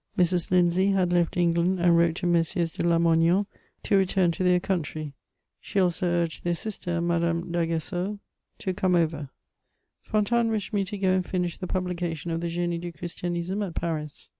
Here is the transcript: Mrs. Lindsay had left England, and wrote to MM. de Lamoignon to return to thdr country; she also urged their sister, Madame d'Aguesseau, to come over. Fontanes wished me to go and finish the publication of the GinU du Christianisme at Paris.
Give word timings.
Mrs. 0.17 0.49
Lindsay 0.49 0.87
had 0.87 1.13
left 1.13 1.37
England, 1.37 1.79
and 1.79 1.95
wrote 1.95 2.15
to 2.15 2.25
MM. 2.25 2.73
de 2.75 2.87
Lamoignon 2.89 3.45
to 3.83 3.95
return 3.95 4.31
to 4.31 4.43
thdr 4.43 4.63
country; 4.63 5.13
she 5.59 5.79
also 5.79 6.07
urged 6.07 6.43
their 6.43 6.55
sister, 6.55 6.99
Madame 7.01 7.51
d'Aguesseau, 7.51 8.17
to 8.57 8.73
come 8.73 8.95
over. 8.95 9.29
Fontanes 10.01 10.49
wished 10.49 10.73
me 10.73 10.83
to 10.85 10.97
go 10.97 11.11
and 11.13 11.23
finish 11.27 11.59
the 11.59 11.67
publication 11.67 12.31
of 12.31 12.41
the 12.41 12.47
GinU 12.49 12.81
du 12.81 12.91
Christianisme 12.91 13.61
at 13.63 13.75
Paris. 13.75 14.29